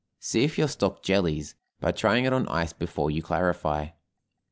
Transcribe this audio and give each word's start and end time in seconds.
(See 0.19 0.43
if 0.43 0.57
your 0.57 0.67
stock 0.67 1.03
jellies, 1.03 1.53
by 1.79 1.91
trying 1.91 2.25
it 2.25 2.33
on 2.33 2.47
ice 2.47 2.73
before 2.73 3.11
you 3.11 3.21
clarify.) 3.21 3.89